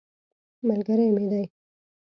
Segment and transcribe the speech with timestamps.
[0.67, 1.43] ملګری مې دی.